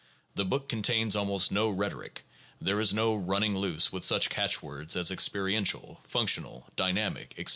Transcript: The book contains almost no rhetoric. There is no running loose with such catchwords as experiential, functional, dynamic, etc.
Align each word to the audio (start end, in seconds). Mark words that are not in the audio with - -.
The 0.33 0.45
book 0.45 0.67
contains 0.67 1.15
almost 1.15 1.51
no 1.51 1.69
rhetoric. 1.69 2.23
There 2.59 2.79
is 2.79 2.91
no 2.91 3.13
running 3.13 3.55
loose 3.55 3.91
with 3.91 4.03
such 4.03 4.31
catchwords 4.31 4.95
as 4.95 5.11
experiential, 5.11 6.01
functional, 6.05 6.65
dynamic, 6.75 7.35
etc. 7.37 7.49